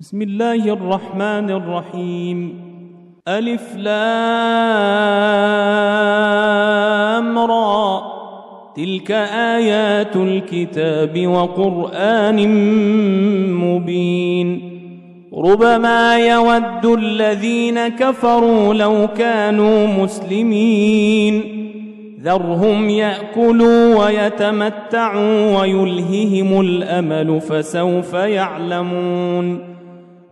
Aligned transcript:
بسم 0.00 0.22
الله 0.22 0.54
الرحمن 0.54 1.50
الرحيم. 1.50 2.54
ألف 3.28 3.76
لام 3.76 3.88
را. 7.38 8.02
تلك 8.76 9.10
آيات 9.10 10.16
الكتاب 10.16 11.26
وقرآن 11.26 12.48
مبين. 13.54 14.60
ربما 15.34 16.18
يود 16.18 16.86
الذين 16.86 17.88
كفروا 17.88 18.74
لو 18.74 19.08
كانوا 19.18 19.86
مسلمين. 19.86 21.42
ذرهم 22.22 22.88
يأكلوا 22.88 24.04
ويتمتعوا 24.04 25.60
ويلههم 25.60 26.60
الأمل 26.60 27.40
فسوف 27.40 28.14
يعلمون. 28.14 29.75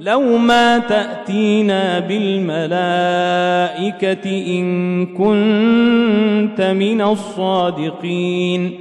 لو 0.00 0.38
ما 0.38 0.78
تأتينا 0.78 1.98
بالملائكة 1.98 2.58
إن 4.26 5.06
كنت 5.06 6.60
من 6.60 7.02
الصادقين. 7.02 8.72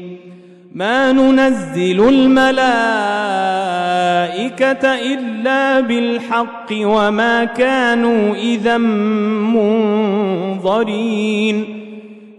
ما 0.76 1.12
ننزل 1.12 2.10
الملائكة 2.10 2.54
إلا 5.14 5.80
بالحق 5.80 6.68
وما 6.72 7.44
كانوا 7.46 8.36
إذا 8.36 8.78
منظرين. 10.58 11.66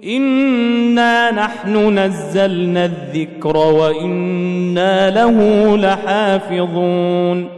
إنا 0.05 1.30
نحن 1.30 1.98
نزلنا 1.98 2.84
الذكر 2.84 3.56
وإنا 3.56 5.11
له 5.11 5.77
لحافظون. 5.77 7.58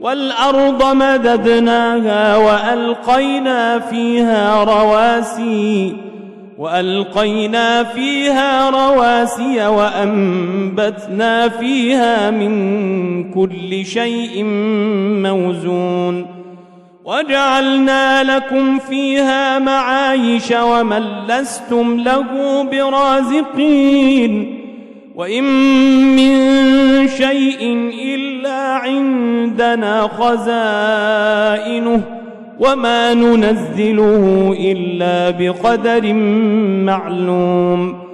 والأرض 0.00 0.96
مددناها 0.96 2.36
وألقينا 2.36 3.78
فيها 3.78 4.64
رواسي 4.64 5.96
وألقينا 6.58 7.84
فيها 7.84 8.70
رواسي 8.70 9.66
وأنبتنا 9.66 11.48
فيها 11.48 12.30
من 12.30 13.32
كل 13.32 13.84
شيء 13.84 14.44
موزون. 15.22 16.26
وجعلنا 17.04 18.22
لكم 18.22 18.78
فيها 18.78 19.58
معايش 19.58 20.52
ومن 20.52 21.02
لستم 21.28 22.00
له 22.00 22.62
برازقين. 22.62 24.56
وإن 25.14 25.44
من 26.16 26.38
شيء 27.08 27.90
إلا 28.04 28.29
عندنا 28.84 30.08
خزائنه 30.18 32.00
وما 32.60 33.14
ننزله 33.14 34.56
إلا 34.60 35.30
بقدر 35.30 36.12
معلوم. 36.84 38.10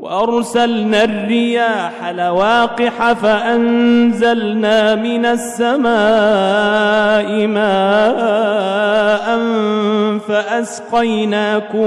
وأرسلنا 0.00 1.04
الرياح 1.04 2.10
لواقح 2.10 3.12
فأنزلنا 3.12 4.94
من 4.94 5.26
السماء 5.26 5.86
ماء 7.46 9.26
فأسقيناكموه 10.28 11.86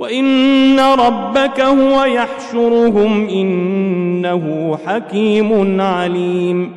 وإن 0.00 0.80
ربك 0.80 1.60
هو 1.60 2.04
يحشرهم 2.04 3.28
إنه 3.28 4.78
حكيم 4.86 5.80
عليم 5.80 6.72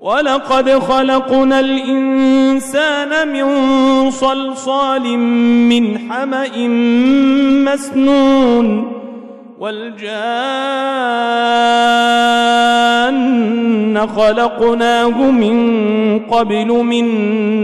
ولقد 0.00 0.70
خلقنا 0.70 1.60
الإنسان 1.60 3.28
من 3.32 3.46
صلصال 4.10 5.18
من 5.68 5.98
حمأ 5.98 6.68
مسنون 7.72 8.92
والجان 9.60 10.06
خلقناه 14.06 15.30
من 15.30 16.18
قبل 16.18 16.68
من 16.68 17.06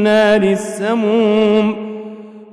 نار 0.03 0.43
السموم 0.43 1.94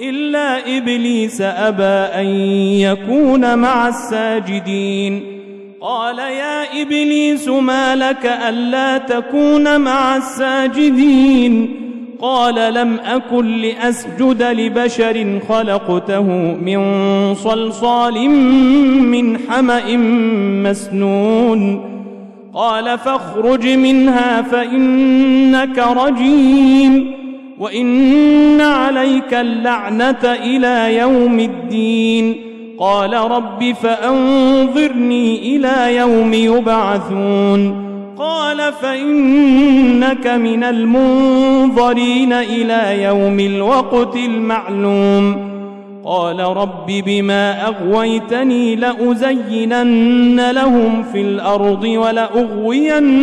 إلا 0.00 0.76
إبليس 0.78 1.40
أبى 1.40 2.20
أن 2.20 2.26
يكون 2.80 3.58
مع 3.58 3.88
الساجدين. 3.88 5.22
قال 5.80 6.18
يا 6.18 6.82
إبليس 6.82 7.48
ما 7.48 7.96
لك 7.96 8.38
ألا 8.48 8.98
تكون 8.98 9.80
مع 9.80 10.16
الساجدين؟ 10.16 11.74
قال 12.20 12.74
لم 12.74 12.96
أكن 13.04 13.46
لأسجد 13.46 14.42
لبشر 14.42 15.40
خلقته 15.48 16.22
من 16.62 16.80
صلصال 17.34 18.30
من 19.00 19.38
حمأ 19.38 19.96
مسنون. 20.66 21.84
قال 22.54 22.98
فاخرج 22.98 23.68
منها 23.68 24.42
فإنك 24.42 25.78
رجيم. 25.78 27.27
وإن 27.58 28.60
عليك 28.60 29.34
اللعنة 29.34 30.24
إلى 30.24 30.96
يوم 30.98 31.40
الدين 31.40 32.36
قال 32.78 33.14
رب 33.14 33.74
فأنظرني 33.82 35.56
إلى 35.56 35.96
يوم 35.96 36.34
يبعثون 36.34 37.88
قال 38.18 38.72
فإنك 38.72 40.26
من 40.26 40.64
المنظرين 40.64 42.32
إلى 42.32 43.02
يوم 43.02 43.40
الوقت 43.40 44.16
المعلوم 44.16 45.48
قال 46.04 46.40
رب 46.40 46.86
بما 46.86 47.66
أغويتني 47.66 48.76
لأزينن 48.76 50.50
لهم 50.50 51.02
في 51.12 51.20
الأرض 51.20 51.84
ولأغوينهم 51.84 53.14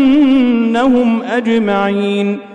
أجمعين 1.22 2.55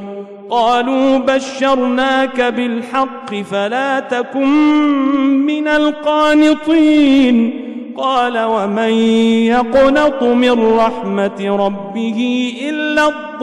قالوا 0.51 1.17
بشرناك 1.17 2.41
بالحق 2.41 3.35
فلا 3.35 3.99
تكن 3.99 4.47
من 5.45 5.67
القانطين. 5.67 7.67
قال 7.97 8.37
ومن 8.37 8.93
يقنط 9.45 10.23
من 10.23 10.77
رحمة 10.77 11.65
ربه 11.65 12.53
إلا 12.69 13.07
الضالون. 13.07 13.41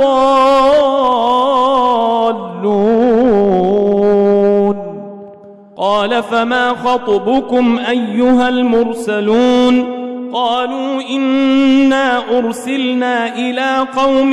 قال 5.76 6.22
فما 6.22 6.68
خطبكم 6.68 7.78
أيها 7.78 8.48
المرسلون؟ 8.48 9.84
قالوا 10.32 11.02
إنا 11.10 12.38
أرسلنا 12.38 13.36
إلى 13.36 13.86
قوم 13.96 14.30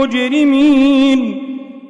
مجرمين. 0.00 1.49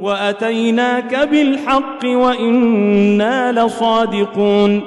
وأتيناك 0.00 1.28
بالحق 1.30 2.04
وإنا 2.04 3.52
لصادقون. 3.52 4.80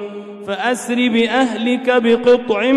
فأسر 0.47 0.95
بأهلك 0.95 2.01
بقطع 2.03 2.71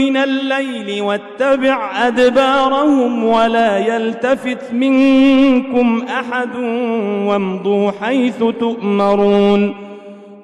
من 0.00 0.16
الليل 0.16 1.02
واتبع 1.02 2.06
أدبارهم 2.06 3.24
ولا 3.24 3.78
يلتفت 3.78 4.72
منكم 4.72 6.04
أحد 6.20 6.56
وامضوا 7.26 7.90
حيث 8.02 8.38
تؤمرون. 8.60 9.74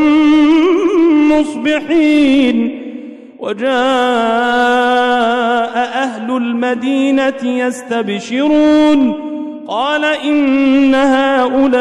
مصبحين. 1.31 2.58
وجاء 3.39 3.69
أهل 5.77 6.37
المدينة 6.37 7.45
يستبشرون. 7.45 9.15
قال 9.69 10.05
إن 10.05 10.95
هؤلاء 10.95 11.75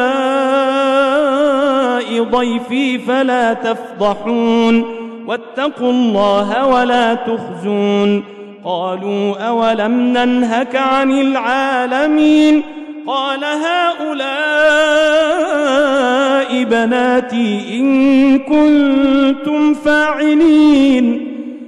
ضيفي 2.23 2.97
فلا 2.97 3.53
تفضحون. 3.53 4.85
واتقوا 5.27 5.91
الله 5.91 6.67
ولا 6.67 7.13
تخزون. 7.13 8.23
قالوا 8.65 9.47
أولم 9.47 10.17
ننهك 10.17 10.75
عن 10.75 11.11
العالمين؟ 11.11 12.63
قال 13.07 13.39
هؤلاء 13.43 14.27
بناتي 16.63 17.79
إن 17.79 18.39
كنتم 18.39 19.73
فاعلين. 19.73 21.36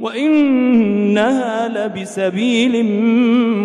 وإنها 0.00 1.68
لبسبيل 1.68 2.84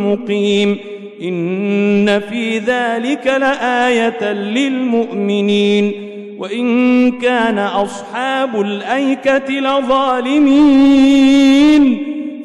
مقيم 0.07 0.77
إن 1.23 2.19
في 2.19 2.57
ذلك 2.59 3.27
لآية 3.27 4.33
للمؤمنين 4.33 5.91
وإن 6.39 7.11
كان 7.11 7.57
أصحاب 7.59 8.61
الأيكة 8.61 9.49
لظالمين 10.79 11.97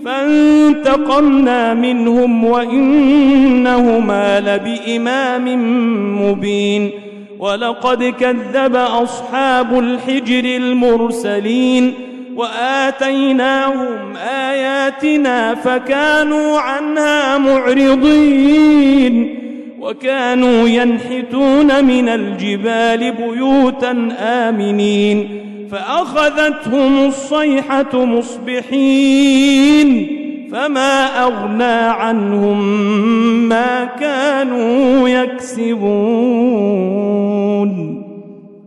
فانتقمنا 0.04 1.74
منهم 1.74 2.44
وإنهما 2.44 4.40
لبإمام 4.40 5.44
مبين 6.22 6.90
ولقد 7.38 8.04
كذب 8.04 8.76
أصحاب 8.76 9.78
الحجر 9.78 10.44
المرسلين 10.44 11.94
وآتيناهم 12.36 14.16
آياتنا 14.16 15.54
فكانوا 15.54 16.58
عنها 16.60 17.38
معرضين 17.38 19.06
وكانوا 19.80 20.68
ينحتون 20.68 21.84
من 21.84 22.08
الجبال 22.08 23.12
بيوتا 23.12 24.08
آمنين 24.20 25.28
فأخذتهم 25.72 27.06
الصيحة 27.06 28.04
مصبحين 28.04 29.46
فما 30.52 31.22
أغنى 31.24 31.64
عنهم 31.64 32.58
ما 33.48 33.84
كانوا 33.84 35.08
يكسبون 35.08 36.35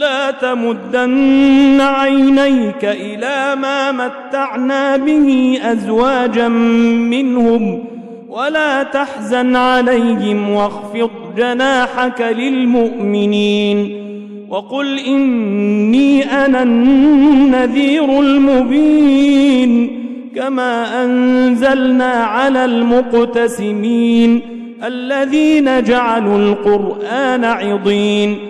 لا 0.00 0.30
تمدن 0.30 1.80
عينيك 1.80 2.84
إلى 2.84 3.56
ما 3.60 3.92
متعنا 3.92 4.96
به 4.96 5.58
أزواجا 5.62 6.48
منهم 6.48 7.84
ولا 8.28 8.82
تحزن 8.82 9.56
عليهم 9.56 10.50
واخفض 10.50 11.10
جناحك 11.36 12.20
للمؤمنين 12.20 14.00
وقل 14.50 14.98
إني 14.98 16.24
أنا 16.24 16.62
النذير 16.62 18.20
المبين 18.20 20.00
كما 20.36 21.04
أنزلنا 21.04 22.12
على 22.12 22.64
المقتسمين 22.64 24.40
الذين 24.84 25.82
جعلوا 25.82 26.38
القرآن 26.38 27.44
عضين 27.44 28.49